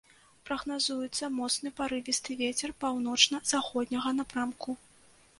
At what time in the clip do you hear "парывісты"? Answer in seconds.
1.79-2.37